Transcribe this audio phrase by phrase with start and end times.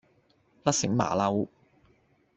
[0.63, 1.47] 甩繩馬騮